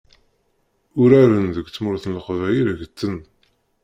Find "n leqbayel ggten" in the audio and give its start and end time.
2.07-3.15